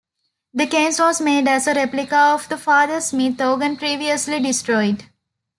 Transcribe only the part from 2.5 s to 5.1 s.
Father Smith organ previously destroyed.